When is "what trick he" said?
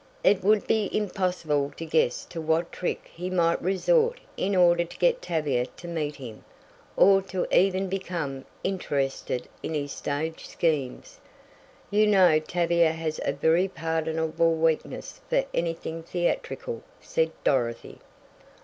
2.41-3.29